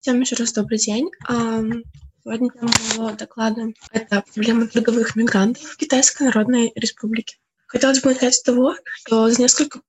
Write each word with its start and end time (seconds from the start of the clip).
Всем 0.00 0.18
еще 0.18 0.34
раз 0.36 0.54
добрый 0.54 0.78
день. 0.78 1.10
Сегодня 1.28 2.50
тема 2.50 2.70
моего 2.96 3.10
доклада– 3.10 3.66
это 3.92 4.24
проблема 4.32 4.66
трудовых 4.66 5.14
мигрантов 5.14 5.62
в 5.62 5.76
Китайской 5.76 6.22
Народной 6.22 6.72
Республике. 6.74 7.36
Хотелось 7.66 8.00
бы 8.00 8.14
начать 8.14 8.34
с 8.34 8.42
того, 8.42 8.76
что 8.94 9.28
за 9.28 9.42
несколько 9.42 9.82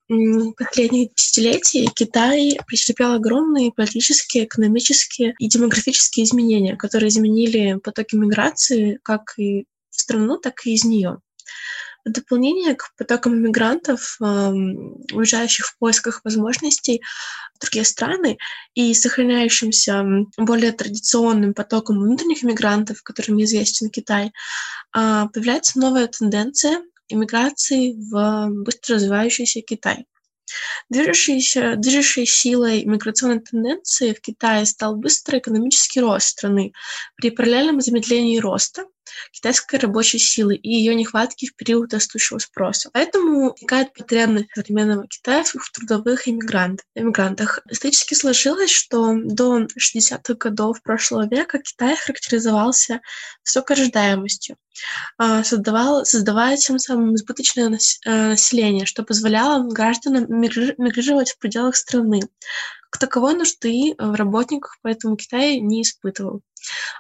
последних 0.58 1.14
десятилетий 1.14 1.90
Китай 1.96 2.60
претерпел 2.68 3.14
огромные 3.14 3.72
политические, 3.72 4.44
экономические 4.44 5.34
и 5.40 5.48
демографические 5.48 6.26
изменения, 6.26 6.76
которые 6.76 7.08
изменили 7.08 7.80
потоки 7.82 8.16
миграции 8.16 9.00
как 9.04 9.36
и 9.38 9.66
в 9.92 10.02
страну, 10.02 10.38
так 10.38 10.66
и 10.66 10.74
из 10.74 10.84
нее. 10.84 11.20
В 12.04 12.12
дополнение 12.12 12.76
к 12.76 12.94
потокам 12.98 13.42
мигрантов, 13.42 14.18
уезжающих 14.20 15.68
в 15.68 15.78
поисках 15.78 16.22
возможностей 16.24 17.02
в 17.56 17.60
другие 17.60 17.86
страны 17.86 18.38
и 18.74 18.94
сохраняющимся 18.94 20.04
более 20.38 20.72
традиционным 20.72 21.54
потоком 21.54 22.00
внутренних 22.00 22.44
мигрантов, 22.44 23.04
которым 23.04 23.42
известен 23.44 23.90
Китай, 23.90 24.32
а, 24.94 25.28
появляется 25.28 25.80
новая 25.80 26.08
тенденция 26.08 26.82
иммиграции 27.08 27.94
в 27.94 28.50
быстро 28.64 28.96
развивающийся 28.96 29.62
Китай. 29.62 30.06
Движущейся, 30.90 31.76
движущей 31.78 32.26
силой 32.26 32.84
миграционной 32.84 33.40
тенденции 33.40 34.14
в 34.14 34.22
Китае 34.22 34.66
стал 34.66 34.96
быстрый 34.96 35.40
экономический 35.40 36.02
рост 36.02 36.28
страны 36.28 36.74
при 37.16 37.30
параллельном 37.30 37.80
замедлении 37.80 38.40
роста 38.40 38.86
китайской 39.32 39.78
рабочей 39.78 40.20
силы 40.20 40.56
и 40.56 40.70
ее 40.70 40.96
нехватки 40.96 41.48
в 41.48 41.56
период 41.56 41.94
растущего 41.94 42.38
спроса. 42.40 42.90
Поэтому 42.94 43.52
возникает 43.52 43.94
потребность 43.94 44.50
современного 44.54 45.08
Китая 45.08 45.44
в 45.44 45.72
трудовых 45.72 46.28
иммигрантах. 46.28 46.86
иммигрантах. 46.96 47.60
Исторически 47.70 48.14
сложилось, 48.14 48.72
что 48.72 49.14
до 49.16 49.62
60-х 49.62 50.34
годов 50.36 50.82
прошлого 50.82 51.28
века 51.28 51.60
Китай 51.60 51.96
характеризовался 51.96 53.02
высокой 53.46 53.76
а, 55.18 55.44
создавал, 55.44 56.06
создавая 56.06 56.58
тем 56.58 56.80
самым 56.80 57.16
избыточное 57.16 57.78
э, 58.06 58.28
население, 58.30 58.86
что 58.86 59.04
позволяло 59.04 59.68
гражданам 59.68 60.26
мигрировать 60.30 61.32
в 61.32 61.38
пределах 61.38 61.76
страны. 61.76 62.22
К 62.92 62.98
таковой 63.00 63.34
нужды 63.36 63.96
в 63.98 64.14
работниках 64.14 64.78
поэтому 64.84 65.16
Китай 65.16 65.60
не 65.60 65.82
испытывал. 65.82 66.42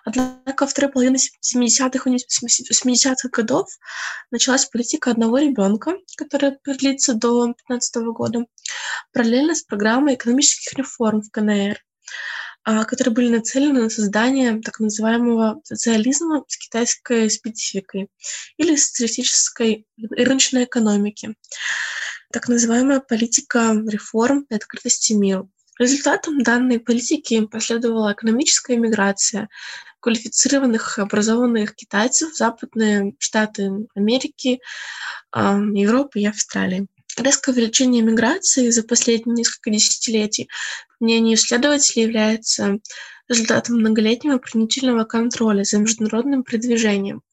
Однако 0.06 0.66
второй 0.66 0.92
половине 0.92 1.17
70-х, 1.17 2.09
80-х 2.09 3.30
годов 3.30 3.67
началась 4.31 4.66
политика 4.66 5.11
одного 5.11 5.38
ребенка, 5.38 5.98
которая 6.17 6.58
продлится 6.64 7.14
до 7.14 7.45
2015 7.45 7.95
года, 8.14 8.45
параллельно 9.14 9.53
с 9.53 9.64
программой 9.64 10.16
экономических 10.16 10.73
реформ 10.78 11.22
в 11.22 11.30
КНР, 11.30 11.78
а, 12.64 12.86
которые 12.86 13.14
были 13.14 13.30
нацелены 13.30 13.83
на 13.83 13.89
создание 13.89 14.61
так 14.61 14.80
называемого 14.80 15.61
социализма 15.64 16.45
с 16.48 16.58
китайской 16.58 17.30
спецификой 17.30 18.09
или 18.58 18.76
социалистической 18.76 19.86
рыночной 19.98 20.64
экономики. 20.64 21.36
Так 22.31 22.48
называемая 22.48 23.02
политика 23.02 23.76
реформ 23.88 24.45
и 24.50 24.55
открытости 24.55 25.14
миру. 25.14 25.50
Результатом 25.82 26.44
данной 26.44 26.80
политики 26.80 27.44
последовала 27.48 28.14
экономическая 28.14 28.78
миграция 28.78 29.50
квалифицированных 30.00 31.00
образованных 31.00 31.73
китайцев 31.73 32.34
в 32.34 32.38
западные 32.38 33.16
штаты 33.18 33.88
Америки, 33.96 34.60
Европы 35.34 36.20
и 36.20 36.28
Австралии. 36.28 36.86
Резкое 37.18 37.54
увеличение 37.54 38.04
миграции 38.04 38.70
за 38.70 38.84
последние 38.84 39.38
несколько 39.38 39.72
десятилетий, 39.72 40.50
по 41.00 41.06
мнению 41.06 41.34
исследователей, 41.34 42.04
является 42.04 42.78
результатом 43.28 43.78
многолетнего 43.78 44.38
принудительного 44.38 45.06
контроля 45.06 45.64
за 45.64 45.80
международным 45.80 46.44
продвижением. 46.44 47.23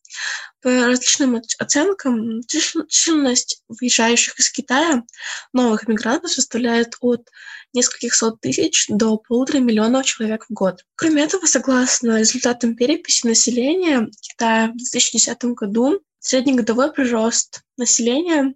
По 0.61 0.87
различным 0.87 1.41
оценкам, 1.59 2.43
численность 2.47 3.63
выезжающих 3.69 4.39
из 4.39 4.51
Китая 4.51 5.05
новых 5.53 5.87
мигрантов 5.87 6.33
составляет 6.33 6.97
от 7.01 7.29
нескольких 7.73 8.15
сот 8.15 8.41
тысяч 8.41 8.87
до 8.89 9.19
полутора 9.19 9.59
миллионов 9.59 10.07
человек 10.07 10.47
в 10.49 10.53
год. 10.53 10.85
Кроме 10.97 11.23
этого, 11.23 11.47
согласно 11.47 12.19
результатам 12.19 12.75
переписи 12.75 13.27
населения 13.27 14.09
Китая 14.21 14.69
в 14.69 14.77
2010 14.77 15.45
году, 15.55 16.01
среднегодовой 16.19 16.93
прирост 16.93 17.63
населения 17.77 18.55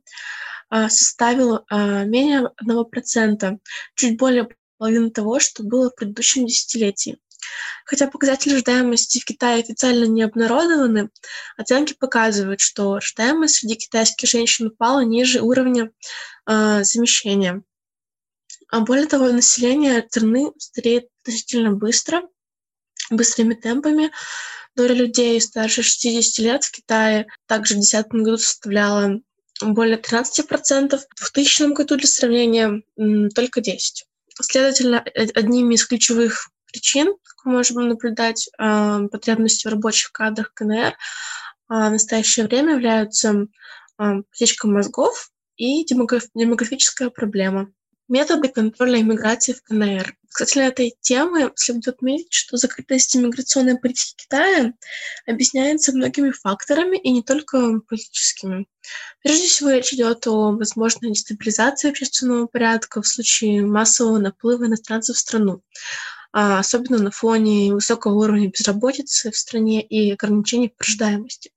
а, 0.69 0.88
составил 0.88 1.65
а, 1.69 2.04
менее 2.04 2.50
1%, 2.65 3.59
чуть 3.94 4.19
более 4.19 4.48
половины 4.78 5.10
того, 5.10 5.38
что 5.38 5.62
было 5.62 5.91
в 5.91 5.94
предыдущем 5.94 6.47
десятилетии. 6.47 7.19
Хотя 7.84 8.06
показатели 8.06 8.54
рождаемости 8.54 9.19
в 9.20 9.25
Китае 9.25 9.60
официально 9.62 10.04
не 10.04 10.22
обнародованы, 10.22 11.10
оценки 11.56 11.94
показывают, 11.94 12.60
что 12.60 12.94
рождаемость 12.94 13.56
среди 13.56 13.75
китайских 13.75 14.28
женщин 14.28 14.69
упала 14.69 15.00
ниже 15.00 15.41
уровня 15.41 15.91
э, 16.47 16.84
замещения. 16.84 17.62
А 18.69 18.80
более 18.80 19.06
того, 19.06 19.30
население 19.30 20.06
страны 20.08 20.53
стареет 20.58 21.08
относительно 21.22 21.72
быстро, 21.72 22.22
быстрыми 23.10 23.54
темпами. 23.54 24.10
Доля 24.74 24.94
людей 24.94 25.38
старше 25.41 25.82
60 25.82 26.38
лет 26.38 26.64
в 26.64 26.70
Китае 26.70 27.26
также 27.47 27.74
в 27.74 27.78
2010 27.78 28.12
году 28.24 28.38
составляла 28.38 29.20
более 29.60 29.98
13%, 29.98 30.98
в 31.16 31.32
2000 31.32 31.74
году 31.74 31.97
для 31.97 32.06
сравнения 32.06 32.82
только 33.34 33.60
10%. 33.60 33.74
Следовательно, 34.41 35.04
одними 35.34 35.74
из 35.74 35.86
ключевых 35.86 36.48
причин, 36.72 37.15
как 37.22 37.44
мы 37.44 37.53
можем 37.53 37.88
наблюдать, 37.88 38.49
э, 38.59 39.09
потребности 39.10 39.69
в 39.69 39.71
рабочих 39.71 40.12
кадрах 40.12 40.53
КНР 40.55 40.97
а, 41.69 41.88
в 41.88 41.93
настоящее 41.93 42.47
время 42.47 42.75
являются 42.75 43.47
потечка 43.97 44.66
мозгов 44.66 45.31
и 45.56 45.84
демографическая 45.84 47.10
проблема. 47.10 47.72
Методы 48.09 48.49
контроля 48.49 49.00
иммиграции 49.00 49.53
в 49.53 49.62
КНР. 49.62 50.15
Касательно 50.34 50.65
этой 50.65 50.94
темы 51.00 51.50
следует 51.56 51.88
отметить, 51.88 52.33
что 52.33 52.56
закрытость 52.56 53.16
иммиграционной 53.16 53.78
политики 53.78 54.15
Китая 54.16 54.75
объясняется 55.27 55.93
многими 55.93 56.31
факторами 56.31 56.99
и 56.99 57.10
не 57.10 57.22
только 57.22 57.81
политическими. 57.81 58.66
Прежде 59.22 59.47
всего, 59.47 59.71
речь 59.71 59.93
идет 59.93 60.27
о 60.27 60.53
возможной 60.53 61.12
дестабилизации 61.12 61.91
общественного 61.91 62.47
порядка 62.47 63.00
в 63.00 63.06
случае 63.06 63.65
массового 63.65 64.19
наплыва 64.19 64.66
иностранцев 64.66 65.16
в 65.16 65.21
страну. 65.21 65.62
А, 66.32 66.59
особенно 66.59 66.98
на 66.98 67.10
фоне 67.10 67.75
высокого 67.75 68.15
уровня 68.15 68.48
безработицы 68.48 69.31
в 69.31 69.37
стране 69.37 69.82
и 69.82 70.12
ограничений 70.12 70.72
в 70.75 70.81
рождаемости. 70.81 71.50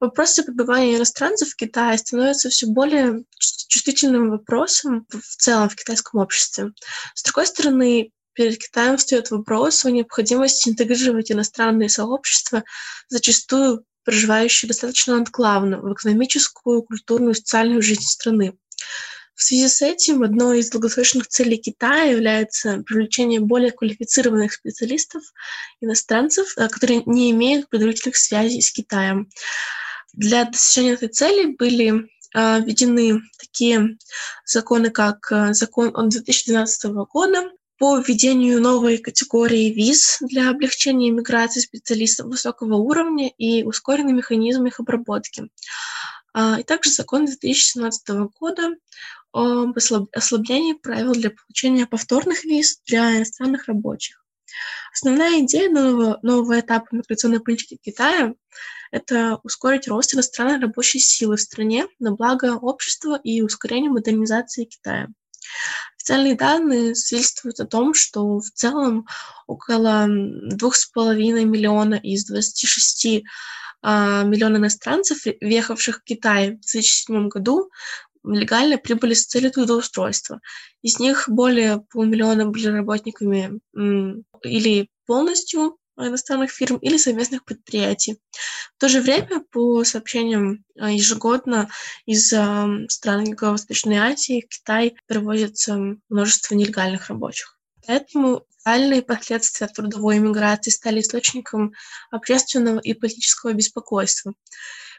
Вопросы 0.00 0.42
пребывания 0.42 0.96
иностранцев 0.96 1.50
в 1.50 1.56
Китае 1.56 1.98
становятся 1.98 2.50
все 2.50 2.66
более 2.66 3.24
чувствительным 3.38 4.30
вопросом 4.30 5.06
в 5.10 5.36
целом 5.36 5.68
в 5.68 5.76
китайском 5.76 6.20
обществе. 6.20 6.72
С 7.14 7.22
другой 7.22 7.46
стороны, 7.46 8.10
перед 8.34 8.58
Китаем 8.58 8.96
встает 8.96 9.30
вопрос 9.30 9.84
о 9.84 9.90
необходимости 9.90 10.68
интегрировать 10.68 11.30
иностранные 11.30 11.88
сообщества, 11.88 12.64
зачастую 13.08 13.84
проживающие 14.04 14.68
достаточно 14.68 15.16
анклавно, 15.16 15.80
в 15.80 15.92
экономическую, 15.92 16.82
культурную 16.82 17.32
и 17.32 17.36
социальную 17.36 17.82
жизнь 17.82 18.02
страны. 18.02 18.56
В 19.34 19.42
связи 19.42 19.68
с 19.68 19.82
этим 19.82 20.22
одной 20.22 20.60
из 20.60 20.70
долгосрочных 20.70 21.26
целей 21.26 21.56
Китая 21.56 22.04
является 22.04 22.82
привлечение 22.86 23.40
более 23.40 23.72
квалифицированных 23.72 24.52
специалистов, 24.52 25.22
иностранцев, 25.80 26.56
э, 26.56 26.68
которые 26.68 27.02
не 27.06 27.30
имеют 27.30 27.68
предварительных 27.68 28.16
связей 28.16 28.60
с 28.60 28.70
Китаем. 28.70 29.28
Для 30.12 30.44
достижения 30.44 30.92
этой 30.92 31.08
цели 31.08 31.56
были 31.56 32.08
э, 32.34 32.60
введены 32.60 33.22
такие 33.38 33.96
законы, 34.44 34.90
как 34.90 35.32
э, 35.32 35.54
закон 35.54 35.96
от 35.96 36.10
2012 36.10 36.84
года 37.10 37.50
по 37.78 37.98
введению 37.98 38.60
новой 38.60 38.98
категории 38.98 39.72
виз 39.72 40.18
для 40.20 40.50
облегчения 40.50 41.08
иммиграции 41.08 41.58
специалистов 41.60 42.26
высокого 42.26 42.76
уровня 42.76 43.28
и 43.38 43.64
ускоренный 43.64 44.12
механизм 44.12 44.66
их 44.66 44.78
обработки. 44.78 45.48
А, 46.34 46.60
и 46.60 46.62
также 46.62 46.90
закон 46.90 47.26
2017 47.26 48.08
года 48.38 48.70
об 49.32 49.76
ослаблении 50.12 50.74
правил 50.74 51.12
для 51.12 51.30
получения 51.30 51.86
повторных 51.86 52.44
виз 52.44 52.80
для 52.86 53.16
иностранных 53.16 53.66
рабочих. 53.66 54.24
Основная 54.92 55.40
идея 55.40 55.70
нового, 55.70 56.18
нового 56.22 56.60
этапа 56.60 56.86
миграционной 56.92 57.40
политики 57.40 57.78
Китая– 57.82 58.34
это 58.90 59.40
ускорить 59.42 59.88
рост 59.88 60.14
иностранной 60.14 60.60
рабочей 60.60 60.98
силы 60.98 61.36
в 61.36 61.40
стране 61.40 61.86
на 61.98 62.12
благо 62.12 62.56
общества 62.56 63.18
и 63.24 63.40
ускорение 63.40 63.90
модернизации 63.90 64.64
Китая. 64.64 65.08
Официальные 65.96 66.36
данные 66.36 66.94
свидетельствуют 66.94 67.60
о 67.60 67.66
том, 67.66 67.94
что 67.94 68.38
в 68.38 68.50
целом 68.50 69.06
около 69.46 70.06
2,5 70.06 71.44
миллиона 71.44 71.94
из 71.94 72.26
26 72.26 73.22
а, 73.82 74.22
миллиона 74.24 74.58
иностранцев, 74.58 75.24
въехавших 75.40 76.00
в 76.00 76.04
Китай 76.04 76.50
в 76.50 76.60
2007 76.60 77.28
году, 77.28 77.70
легально 78.24 78.78
прибыли 78.78 79.14
с 79.14 79.26
целью 79.26 79.50
трудоустройства. 79.50 80.40
Из 80.82 80.98
них 80.98 81.24
более 81.28 81.80
полумиллиона 81.90 82.46
были 82.46 82.68
работниками 82.68 83.60
или 84.42 84.88
полностью 85.06 85.78
иностранных 85.96 86.50
фирм 86.50 86.78
или 86.78 86.96
совместных 86.96 87.44
предприятий. 87.44 88.18
В 88.76 88.80
то 88.80 88.88
же 88.88 89.00
время, 89.00 89.44
по 89.50 89.84
сообщениям 89.84 90.64
а, 90.78 90.90
ежегодно 90.90 91.68
из 92.06 92.32
а, 92.32 92.66
стран 92.88 93.24
Юго-Восточной 93.24 93.98
Азии 93.98 94.44
в 94.46 94.48
Китай 94.48 94.96
привозится 95.06 95.78
множество 96.08 96.54
нелегальных 96.54 97.08
рабочих. 97.08 97.58
Поэтому 97.86 98.44
социальные 98.56 99.02
последствия 99.02 99.66
трудовой 99.66 100.18
иммиграции 100.18 100.70
стали 100.70 101.00
источником 101.00 101.72
общественного 102.10 102.78
и 102.78 102.94
политического 102.94 103.52
беспокойства. 103.52 104.32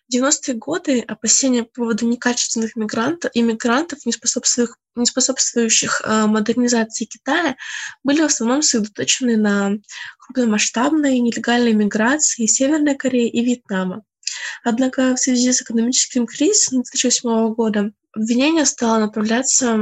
В 0.09 0.15
90-е 0.15 0.55
годы 0.55 0.99
опасения 0.99 1.63
по 1.63 1.81
поводу 1.81 2.05
некачественных 2.05 2.75
мигрантов, 2.75 3.31
иммигрантов, 3.33 4.05
не 4.05 4.11
способствующих, 4.11 4.77
не 4.95 5.05
способствующих 5.05 6.01
э, 6.03 6.25
модернизации 6.27 7.05
Китая, 7.05 7.55
были 8.03 8.21
в 8.21 8.25
основном 8.25 8.61
сосредоточены 8.61 9.37
на 9.37 9.77
крупномасштабной 10.19 11.19
нелегальной 11.19 11.73
миграции 11.73 12.45
Северной 12.45 12.95
Кореи 12.95 13.29
и 13.29 13.43
Вьетнама. 13.45 14.03
Однако 14.63 15.15
в 15.15 15.19
связи 15.19 15.51
с 15.51 15.61
экономическим 15.61 16.25
кризисом 16.25 16.83
2008 16.83 17.53
года 17.53 17.91
обвинение 18.13 18.65
стало 18.65 18.99
направляться 18.99 19.77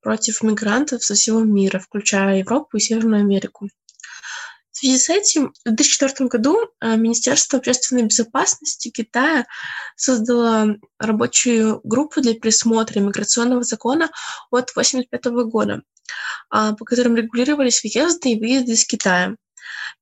против 0.00 0.42
мигрантов 0.42 1.04
со 1.04 1.14
всего 1.14 1.40
мира, 1.40 1.78
включая 1.78 2.38
Европу 2.38 2.76
и 2.76 2.80
Северную 2.80 3.20
Америку. 3.20 3.68
В 4.76 4.78
связи 4.78 4.98
с 4.98 5.08
этим 5.08 5.54
в 5.64 5.70
2004 5.70 6.28
году 6.28 6.58
э, 6.82 6.96
Министерство 6.98 7.58
общественной 7.58 8.02
безопасности 8.02 8.90
Китая 8.90 9.46
создало 9.96 10.76
рабочую 10.98 11.80
группу 11.82 12.20
для 12.20 12.34
пересмотра 12.34 13.00
миграционного 13.00 13.62
закона 13.62 14.10
от 14.50 14.68
1985 14.68 15.24
года, 15.50 15.82
а, 16.50 16.74
по 16.74 16.84
которым 16.84 17.16
регулировались 17.16 17.82
въезды 17.82 18.32
и 18.32 18.38
выезды 18.38 18.72
из 18.72 18.84
Китая. 18.84 19.36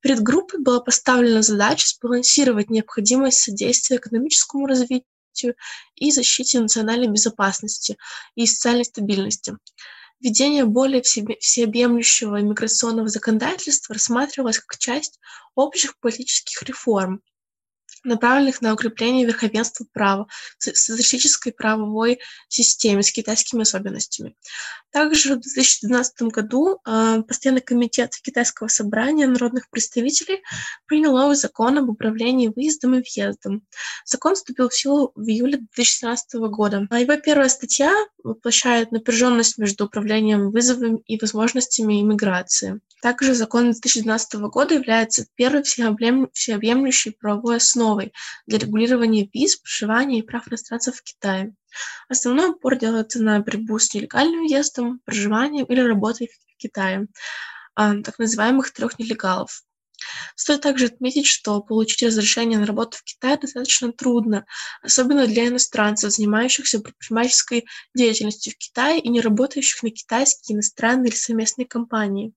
Перед 0.01 0.19
группой 0.19 0.59
была 0.59 0.81
поставлена 0.81 1.43
задача 1.43 1.87
сбалансировать 1.87 2.69
необходимость 2.69 3.43
содействия 3.45 3.99
экономическому 3.99 4.67
развитию 4.67 5.55
и 5.95 6.11
защите 6.11 6.59
национальной 6.59 7.07
безопасности 7.07 7.97
и 8.35 8.45
социальной 8.45 8.87
стабильности. 8.87 9.57
Введение 10.25 10.65
более 10.65 11.03
всеобъемлющего 11.03 12.41
иммиграционного 12.41 13.09
законодательства 13.09 13.93
рассматривалось 13.93 14.59
как 14.59 14.79
часть 14.79 15.21
общих 15.55 15.99
политических 15.99 16.63
реформ, 16.63 17.21
направленных 18.05 18.61
на 18.63 18.73
укрепление 18.73 19.27
верховенства 19.27 19.87
права 19.93 20.27
в 20.59 20.65
социалистической 20.65 21.53
правовой 21.53 22.21
системе 22.49 23.03
с 23.03 23.11
китайскими 23.11 23.63
особенностями. 23.63 24.37
Также 24.91 25.35
в 25.35 25.41
2012 25.41 26.23
году 26.23 26.79
э, 26.87 27.23
Постоянный 27.27 27.61
комитет 27.61 28.13
Китайского 28.23 28.69
собрания 28.69 29.27
народных 29.27 29.69
представителей 29.71 30.43
принял 30.87 31.17
новый 31.17 31.37
закон 31.37 31.79
об 31.79 31.89
управлении 31.89 32.53
выездом 32.55 32.95
и 32.95 33.03
въездом. 33.03 33.63
Закон 34.05 34.35
вступил 34.35 34.69
в 34.69 34.75
силу 34.75 35.13
в 35.15 35.27
июле 35.29 35.59
2017 35.59 36.35
года. 36.51 36.87
А 36.91 37.01
его 37.01 37.17
первая 37.17 37.49
статья 37.49 37.93
воплощает 38.23 38.93
напряженность 38.93 39.59
между 39.59 39.87
управлением 39.87 40.51
вызовами 40.51 41.01
и 41.07 41.19
возможностями 41.19 42.01
иммиграции. 42.01 42.81
Также 43.05 43.35
закон 43.35 43.65
2012 43.65 44.37
года 44.49 44.77
является 44.77 45.27
первой 45.35 45.63
всеобъемлющей 45.63 47.13
правовой 47.13 47.59
основой 47.59 48.15
для 48.47 48.59
регулирования 48.59 49.29
виз, 49.31 49.57
проживания 49.57 50.21
и 50.21 50.23
прав 50.23 50.49
иностранцев 50.49 50.97
в 50.97 51.03
Китае. 51.03 51.55
Основной 52.09 52.53
упор 52.53 52.79
делается 52.79 53.23
на 53.23 53.41
борьбу 53.41 53.79
с 53.79 53.93
нелегальным 53.93 54.47
въездом, 54.47 55.01
проживанием 55.05 55.67
или 55.67 55.81
работой 55.81 56.29
в 56.29 56.57
Китае, 56.57 57.09
а, 57.75 57.95
так 58.01 58.19
называемых 58.19 58.73
трех 58.73 58.99
нелегалов. 58.99 59.65
Стоит 60.37 60.63
также 60.63 60.87
отметить, 60.87 61.27
что 61.27 61.61
получить 61.61 62.03
разрешение 62.03 62.59
на 62.59 62.67
работу 62.67 62.99
в 62.99 63.05
Китае 63.05 63.37
достаточно 63.37 63.93
трудно, 63.93 64.47
особенно 64.83 65.27
для 65.27 65.49
иностранцев, 65.49 66.13
занимающихся 66.13 66.81
предпринимательской 66.81 67.67
деятельностью 67.95 68.53
в 68.53 68.59
Китае 68.59 69.01
и 69.01 69.09
не 69.09 69.21
работающих 69.21 69.83
на 69.83 69.91
китайские, 69.91 70.57
иностранные 70.57 71.09
или 71.09 71.17
совместные 71.17 71.67
компании. 71.67 72.33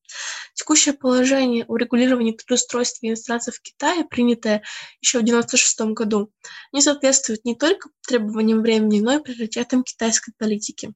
Текущее 0.53 0.93
положение 0.93 1.65
о 1.67 1.77
регулировании 1.77 2.33
трудоустройства 2.33 3.07
иностранцев 3.07 3.55
в 3.55 3.61
Китае, 3.61 4.05
принятое 4.05 4.63
еще 5.01 5.19
в 5.19 5.21
1996 5.21 5.93
году, 5.93 6.31
не 6.71 6.81
соответствует 6.81 7.45
не 7.45 7.55
только 7.55 7.89
требованиям 8.07 8.61
времени, 8.61 9.01
но 9.01 9.15
и 9.15 9.23
приоритетам 9.23 9.83
китайской 9.83 10.33
политики. 10.37 10.93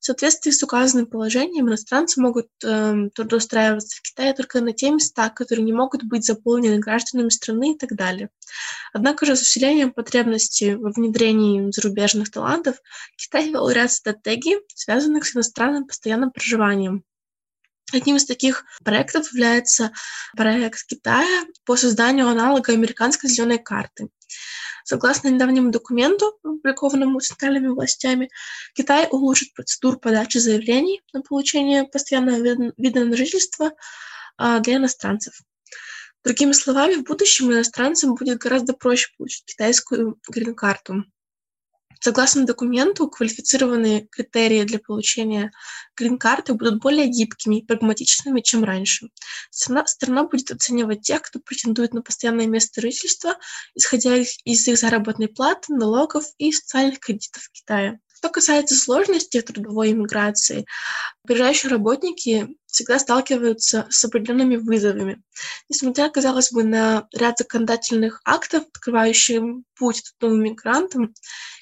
В 0.00 0.04
соответствии 0.04 0.50
с 0.50 0.62
указанным 0.62 1.06
положением 1.06 1.68
иностранцы 1.68 2.20
могут 2.20 2.48
э, 2.64 3.08
трудоустраиваться 3.14 3.96
в 3.96 4.02
Китае 4.02 4.34
только 4.34 4.60
на 4.60 4.72
те 4.72 4.90
места, 4.90 5.30
которые 5.30 5.64
не 5.64 5.72
могут 5.72 6.02
быть 6.08 6.24
заполнены 6.24 6.78
гражданами 6.78 7.28
страны 7.28 7.74
и 7.74 7.78
так 7.78 7.94
далее. 7.94 8.30
Однако 8.92 9.26
же 9.26 9.36
с 9.36 9.42
усилением 9.42 9.92
потребности 9.92 10.74
во 10.74 10.90
внедрении 10.90 11.70
зарубежных 11.70 12.30
талантов 12.30 12.76
Китай 13.16 13.48
ввел 13.48 13.68
ряд 13.68 13.92
стратегий, 13.92 14.58
связанных 14.74 15.26
с 15.26 15.34
иностранным 15.34 15.86
постоянным 15.86 16.30
проживанием. 16.30 17.04
Одним 17.92 18.16
из 18.16 18.26
таких 18.26 18.64
проектов 18.84 19.32
является 19.32 19.92
проект 20.36 20.86
Китая 20.86 21.46
по 21.64 21.76
созданию 21.76 22.28
аналога 22.28 22.72
американской 22.72 23.30
зеленой 23.30 23.58
карты. 23.58 24.08
Согласно 24.84 25.28
недавнему 25.28 25.70
документу, 25.70 26.38
опубликованному 26.42 27.20
центральными 27.20 27.68
властями, 27.68 28.30
Китай 28.74 29.06
улучшит 29.10 29.52
процедуру 29.52 29.98
подачи 29.98 30.38
заявлений 30.38 31.02
на 31.12 31.22
получение 31.22 31.84
постоянного 31.84 32.72
вида 32.76 33.04
на 33.04 33.16
жительство 33.16 33.72
а, 34.36 34.60
для 34.60 34.76
иностранцев. 34.76 35.42
Другими 36.28 36.52
словами, 36.52 36.96
в 36.96 37.04
будущем 37.04 37.50
иностранцам 37.50 38.14
будет 38.14 38.36
гораздо 38.36 38.74
проще 38.74 39.08
получить 39.16 39.46
китайскую 39.46 40.20
грин-карту. 40.28 41.04
Согласно 42.00 42.44
документу, 42.44 43.08
квалифицированные 43.08 44.06
критерии 44.06 44.62
для 44.64 44.78
получения 44.78 45.52
грин-карты 45.96 46.52
будут 46.52 46.82
более 46.82 47.06
гибкими 47.06 47.60
и 47.60 47.64
прагматичными, 47.64 48.42
чем 48.42 48.62
раньше. 48.62 49.08
Страна, 49.50 49.86
страна 49.86 50.24
будет 50.24 50.50
оценивать 50.50 51.00
тех, 51.00 51.22
кто 51.22 51.38
претендует 51.40 51.94
на 51.94 52.02
постоянное 52.02 52.46
место 52.46 52.82
жительства, 52.82 53.38
исходя 53.74 54.14
из 54.16 54.68
их 54.68 54.76
заработной 54.76 55.28
платы, 55.28 55.72
налогов 55.72 56.26
и 56.36 56.52
социальных 56.52 57.00
кредитов 57.00 57.44
в 57.44 57.52
Китае. 57.52 58.00
Что 58.18 58.28
касается 58.30 58.74
сложностей 58.74 59.40
трудовой 59.40 59.92
иммиграции, 59.92 60.66
приезжающие 61.24 61.70
работники 61.70 62.48
всегда 62.66 62.98
сталкиваются 62.98 63.86
с 63.90 64.04
определенными 64.04 64.56
вызовами. 64.56 65.22
Несмотря, 65.68 66.08
казалось 66.08 66.50
бы, 66.50 66.64
на 66.64 67.08
ряд 67.12 67.38
законодательных 67.38 68.20
актов, 68.24 68.64
открывающих 68.72 69.42
путь 69.76 70.02
трудовым 70.18 70.44
мигрантам, 70.44 71.14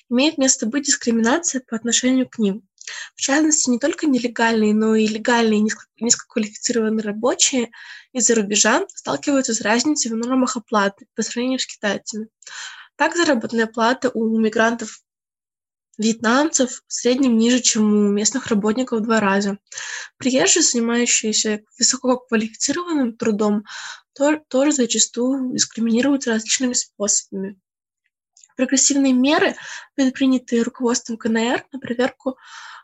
имеет 0.08 0.38
место 0.38 0.66
быть 0.66 0.84
дискриминация 0.84 1.60
по 1.66 1.76
отношению 1.76 2.28
к 2.28 2.38
ним. 2.38 2.62
В 3.16 3.20
частности, 3.20 3.68
не 3.68 3.80
только 3.80 4.06
нелегальные, 4.06 4.72
но 4.74 4.94
и 4.94 5.08
легальные 5.08 5.66
низкоквалифицированные 5.98 7.02
рабочие 7.02 7.70
из-за 8.12 8.36
рубежа 8.36 8.86
сталкиваются 8.94 9.54
с 9.54 9.60
разницей 9.60 10.12
в 10.12 10.16
нормах 10.16 10.56
оплаты 10.56 11.06
по 11.16 11.22
сравнению 11.22 11.58
с 11.58 11.66
китайцами. 11.66 12.28
Так, 12.94 13.16
заработная 13.16 13.66
плата 13.66 14.10
у 14.14 14.38
мигрантов 14.38 15.00
вьетнамцев 15.98 16.82
в 16.86 16.92
среднем 16.92 17.36
ниже, 17.36 17.60
чем 17.60 17.92
у 17.92 18.08
местных 18.10 18.48
работников 18.48 19.00
в 19.00 19.02
два 19.02 19.20
раза. 19.20 19.58
Приезжие, 20.16 20.62
занимающиеся 20.62 21.62
высококвалифицированным 21.78 23.16
трудом, 23.16 23.64
тоже 24.14 24.72
зачастую 24.72 25.52
дискриминируются 25.52 26.30
различными 26.30 26.72
способами. 26.72 27.58
Прогрессивные 28.56 29.12
меры, 29.12 29.54
предпринятые 29.94 30.62
руководством 30.62 31.18
КНР 31.18 31.66
на 31.72 31.78
проверку, 31.78 32.38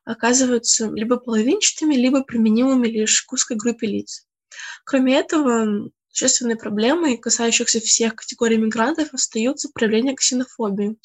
оказываются 0.04 0.90
либо 0.90 1.16
половинчатыми, 1.16 1.94
либо 1.94 2.22
применимыми 2.22 2.88
лишь 2.88 3.22
к 3.22 3.32
узкой 3.32 3.56
группе 3.56 3.86
лиц. 3.86 4.26
Кроме 4.84 5.16
этого, 5.16 5.90
существенной 6.12 6.56
проблемой, 6.56 7.16
касающихся 7.16 7.80
всех 7.80 8.14
категорий 8.14 8.58
мигрантов, 8.58 9.12
остаются 9.12 9.70
проявления 9.72 10.14
ксенофобии. 10.14 10.96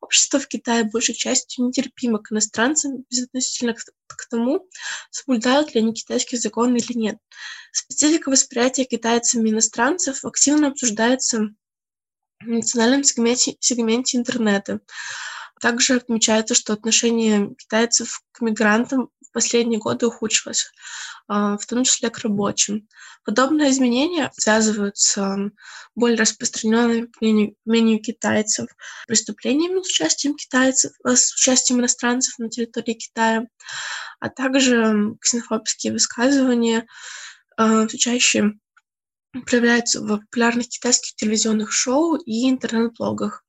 Общество 0.00 0.38
в 0.40 0.48
Китае 0.48 0.84
большей 0.84 1.14
частью 1.14 1.66
нетерпимо 1.66 2.18
к 2.18 2.32
иностранцам 2.32 3.04
безотносительно 3.10 3.74
к, 3.74 4.28
тому, 4.30 4.66
соблюдают 5.10 5.74
ли 5.74 5.80
они 5.80 5.92
китайские 5.92 6.40
законы 6.40 6.78
или 6.78 6.96
нет. 6.96 7.18
Специфика 7.72 8.30
восприятия 8.30 8.84
китайцами 8.84 9.50
иностранцев 9.50 10.24
активно 10.24 10.68
обсуждается 10.68 11.50
в 12.40 12.46
национальном 12.46 13.04
сегменте, 13.04 13.56
сегменте 13.60 14.16
интернета. 14.16 14.80
Также 15.60 15.96
отмечается, 15.96 16.54
что 16.54 16.72
отношение 16.72 17.54
китайцев 17.56 18.22
к 18.32 18.40
мигрантам 18.42 19.10
последние 19.36 19.78
годы 19.78 20.06
ухудшилось, 20.06 20.72
а, 21.28 21.58
в 21.58 21.66
том 21.66 21.84
числе 21.84 22.08
к 22.08 22.20
рабочим. 22.20 22.88
Подобные 23.22 23.70
изменения 23.70 24.30
связываются 24.34 25.50
более 25.94 26.16
распространенными, 26.16 27.54
мнению 27.66 28.00
китайцев, 28.00 28.68
преступлениями 29.06 29.82
с 29.82 29.88
участием 29.88 30.36
китайцев, 30.36 30.92
э, 31.04 31.16
с 31.16 31.34
участием 31.34 31.80
иностранцев 31.80 32.38
на 32.38 32.48
территории 32.48 32.94
Китая, 32.94 33.44
а 34.20 34.30
также 34.30 35.16
ксенофобские 35.20 35.92
высказывания 35.92 36.86
э, 37.58 37.86
чаще 37.88 38.52
проявляются 39.44 40.00
в 40.00 40.08
популярных 40.08 40.68
китайских 40.68 41.14
телевизионных 41.16 41.72
шоу 41.72 42.16
и 42.16 42.48
интернет-блогах. 42.48 43.45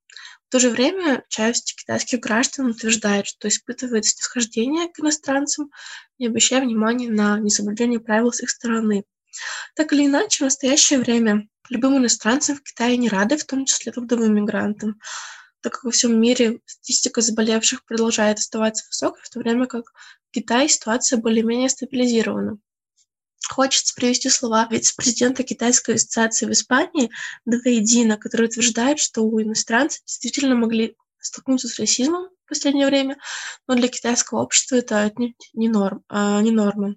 В 0.48 0.50
то 0.50 0.60
же 0.60 0.70
время 0.70 1.25
часть 1.27 1.75
китайских 1.75 2.20
граждан 2.20 2.68
утверждает, 2.68 3.27
что 3.27 3.50
испытывает 3.50 4.06
снисхождение 4.06 4.88
к 4.88 5.01
иностранцам, 5.01 5.72
не 6.20 6.27
обращая 6.27 6.62
внимания 6.62 7.10
на 7.10 7.38
несоблюдение 7.38 8.00
правил 8.00 8.32
с 8.32 8.42
их 8.42 8.50
стороны. 8.50 9.04
Так 9.75 9.92
или 9.92 10.06
иначе, 10.06 10.39
в 10.39 10.42
настоящее 10.46 11.00
время 11.00 11.50
любым 11.70 11.98
иностранцам 11.98 12.56
в 12.56 12.63
Китае 12.63 12.96
не 12.96 13.10
рады, 13.10 13.36
в 13.36 13.44
том 13.44 13.66
числе 13.66 13.92
трудовым 13.92 14.36
мигрантам, 14.36 15.01
так 15.60 15.74
как 15.74 15.84
во 15.84 15.92
всем 15.92 16.18
мире 16.18 16.62
статистика 16.66 17.20
заболевших 17.20 17.84
продолжает 17.84 18.39
оставаться 18.39 18.86
высокой, 18.88 19.24
в 19.24 19.30
то 19.30 19.39
время 19.39 19.66
как 19.66 19.92
в 20.30 20.32
Китае 20.32 20.70
ситуация 20.70 21.20
более-менее 21.20 21.68
стабилизирована. 21.68 22.58
Хочется 23.50 23.94
привести 23.96 24.29
слова 24.29 24.67
вице-президента 24.70 25.44
Китайской 25.44 25.96
ассоциации 25.96 26.46
в 26.46 26.51
Испании 26.51 27.12
Двейдина, 27.46 28.17
который 28.17 28.48
утверждает, 28.48 29.00
что 29.00 29.22
у 29.22 29.41
иностранцев 29.41 30.01
действительно 30.06 30.56
могли 30.56 30.96
столкнуться 31.20 31.67
с 31.67 31.79
расизмом 31.79 32.29
в 32.46 32.50
последнее 32.50 32.88
время, 32.88 33.17
но 33.67 33.75
для 33.75 33.88
китайского 33.88 34.41
общества 34.41 34.75
это 34.75 35.12
не, 35.53 35.70
норм, 35.70 36.03
а, 36.10 36.41
не 36.41 36.51
норма. 36.51 36.96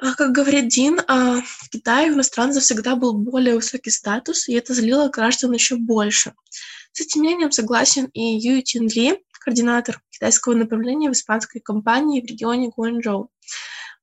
А, 0.00 0.14
как 0.14 0.32
говорит 0.32 0.68
Дин, 0.68 1.00
а, 1.06 1.40
в 1.40 1.68
Китае 1.70 2.10
у 2.10 2.14
иностранцев 2.14 2.62
всегда 2.62 2.96
был 2.96 3.14
более 3.14 3.54
высокий 3.54 3.90
статус, 3.90 4.48
и 4.48 4.54
это 4.54 4.74
злило 4.74 5.08
граждан 5.08 5.52
еще 5.52 5.76
больше. 5.76 6.34
С 6.92 7.00
этим 7.00 7.20
мнением 7.22 7.52
согласен 7.52 8.06
и 8.12 8.38
Ю 8.38 8.60
Тин 8.62 8.88
Ли, 8.88 9.24
координатор 9.44 10.00
китайского 10.10 10.54
направления 10.54 11.10
в 11.10 11.12
испанской 11.12 11.60
компании 11.60 12.20
в 12.20 12.24
регионе 12.24 12.70
Гуанчжоу. 12.74 13.30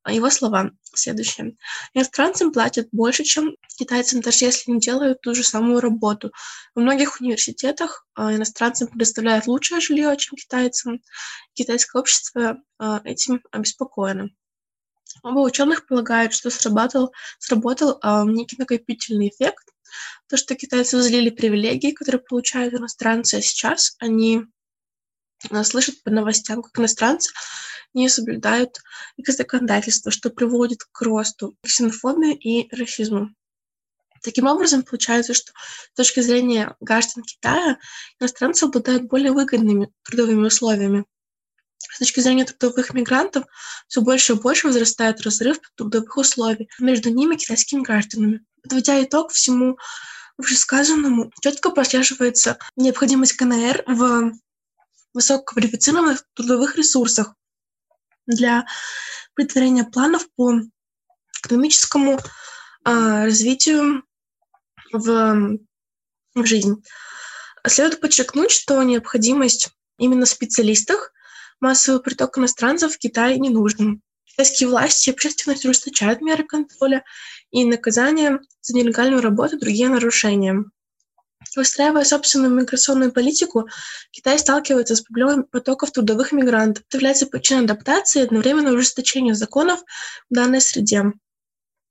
Его 0.08 0.32
слова 0.32 0.72
следующие. 0.94 1.56
Иностранцам 1.94 2.52
платят 2.52 2.88
больше, 2.92 3.24
чем 3.24 3.56
китайцам, 3.78 4.22
даже 4.22 4.46
если 4.46 4.72
они 4.72 4.80
делают 4.80 5.22
ту 5.22 5.36
же 5.36 5.44
самую 5.44 5.80
работу. 5.80 6.32
Во 6.74 6.82
многих 6.82 7.22
университетах 7.22 8.08
а, 8.16 8.34
иностранцам 8.36 8.88
предоставляют 8.88 9.46
лучшее 9.46 9.80
жилье, 9.80 10.16
чем 10.18 10.38
китайцам. 10.38 11.02
Китайское 11.54 12.00
общество 12.00 12.58
а, 12.80 13.02
этим 13.04 13.44
обеспокоено. 13.52 14.30
Оба 15.22 15.40
ученых 15.40 15.86
полагают, 15.86 16.34
что 16.34 16.50
сработал, 16.50 17.14
сработал 17.38 18.00
а, 18.02 18.24
некий 18.26 18.56
накопительный 18.58 19.30
эффект. 19.30 19.66
То, 20.28 20.38
что 20.38 20.56
китайцы 20.56 20.98
взлили 20.98 21.30
привилегии, 21.30 21.92
которые 21.92 22.22
получают 22.22 22.74
иностранцы, 22.74 23.42
сейчас 23.42 23.96
они 24.00 24.46
слышат 25.64 26.02
по 26.04 26.10
новостям, 26.10 26.64
как 26.64 26.78
иностранцы 26.80 27.32
не 27.94 28.10
соблюдают 28.10 28.80
их 29.18 29.28
законодательство, 29.28 30.12
что 30.12 30.30
приводит 30.30 30.84
к 30.92 31.02
росту 31.02 31.56
ксенофобии 31.64 32.34
и 32.34 32.74
расизму. 32.76 33.30
Таким 34.22 34.46
образом, 34.46 34.84
получается, 34.84 35.34
что 35.34 35.52
с 35.94 35.96
точки 35.96 36.20
зрения 36.20 36.76
граждан 36.80 37.24
Китая 37.24 37.78
иностранцы 38.20 38.66
обладают 38.66 39.04
более 39.04 39.32
выгодными 39.32 39.92
трудовыми 40.04 40.46
условиями. 40.46 41.06
С 41.80 41.98
точки 41.98 42.20
зрения 42.20 42.46
трудовых 42.46 42.94
мигрантов 42.94 43.46
все 43.88 44.02
больше 44.02 44.34
и 44.34 44.36
больше 44.36 44.68
возрастает 44.68 45.22
разрыв 45.22 45.58
трудовых 45.76 46.16
условий 46.18 46.70
между 46.80 47.10
ними 47.10 47.34
и 47.34 47.38
китайскими 47.38 47.82
гражданами. 47.82 48.46
Подводя 48.62 49.04
итог 49.04 49.32
всему 49.32 49.78
вышесказанному, 50.38 51.32
четко 51.42 51.72
прослеживается 51.72 52.60
необходимость 52.76 53.34
КНР 53.34 53.84
в 53.88 54.34
высококвалифицированных 55.14 56.24
трудовых 56.36 56.78
ресурсах, 56.78 57.34
для 58.28 58.66
притворения 59.34 59.84
планов 59.84 60.28
по 60.36 60.62
экономическому 61.44 62.20
а, 62.84 63.26
развитию 63.26 64.04
в, 64.92 65.60
в 66.36 66.46
жизнь. 66.46 66.84
Следует 67.68 68.02
подчеркнуть, 68.02 68.52
что 68.52 68.82
необходимость 68.84 69.70
именно 69.98 70.26
в 70.26 70.30
специалистах 70.30 71.14
массовый 71.60 72.02
приток 72.02 72.38
иностранцев 72.38 72.94
в 72.94 72.98
Китай 72.98 73.38
не 73.38 73.50
нужен. 73.50 74.02
Китайские 74.26 74.70
власти 74.70 75.10
и 75.10 75.12
общественность 75.12 75.66
ужесточают 75.66 76.22
меры 76.22 76.44
контроля 76.44 77.04
и 77.52 77.66
наказания 77.66 78.40
за 78.62 78.76
нелегальную 78.76 79.22
работу 79.22 79.58
и 79.58 79.60
другие 79.60 79.90
нарушения. 79.90 80.64
Выстраивая 81.56 82.06
собственную 82.06 82.54
миграционную 82.54 83.12
политику, 83.12 83.68
Китай 84.12 84.40
сталкивается 84.40 84.96
с 84.96 85.02
проблемой 85.02 85.44
потоков 85.44 85.92
трудовых 85.92 86.32
мигрантов. 86.32 86.84
Это 86.88 86.98
является 86.98 87.26
причиной 87.26 87.66
адаптации 87.66 88.22
и 88.22 88.24
одновременно 88.24 88.72
ужесточения 88.72 89.34
законов 89.34 89.82
в 90.30 90.34
данной 90.34 90.62
среде. 90.62 91.12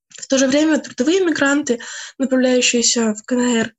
В 0.09 0.27
то 0.27 0.39
же 0.39 0.47
время 0.47 0.79
трудовые 0.79 1.21
мигранты, 1.25 1.81
направляющиеся 2.19 3.15
в 3.15 3.23
КНР, 3.25 3.75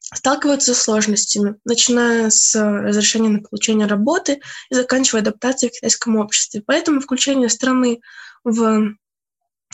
сталкиваются 0.00 0.74
с 0.74 0.82
сложностями, 0.82 1.56
начиная 1.64 2.30
с 2.30 2.54
разрешения 2.54 3.28
на 3.28 3.40
получение 3.40 3.86
работы 3.86 4.40
и 4.70 4.74
заканчивая 4.74 5.22
адаптацией 5.22 5.70
в 5.70 5.74
китайском 5.74 6.16
обществе. 6.16 6.62
Поэтому 6.64 7.00
включение 7.00 7.48
страны 7.48 8.00
в 8.44 8.94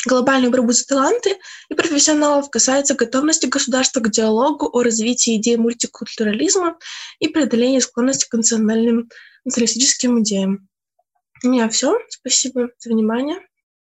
глобальной 0.06 0.50
борьбы 0.50 0.72
за 0.72 0.84
таланты 0.86 1.38
и 1.68 1.74
профессионалов 1.74 2.50
касается 2.50 2.94
готовности 2.94 3.46
государства 3.46 4.00
к 4.00 4.10
диалогу 4.10 4.68
о 4.72 4.82
развитии 4.82 5.36
идей 5.36 5.56
мультикультурализма 5.56 6.78
и 7.20 7.28
преодолении 7.28 7.78
склонности 7.80 8.28
к 8.28 8.34
национальным 8.34 9.08
националистическим 9.44 10.20
идеям. 10.22 10.68
У 11.42 11.48
меня 11.48 11.68
все. 11.68 11.98
Спасибо 12.08 12.70
за 12.78 12.90
внимание. 12.90 13.40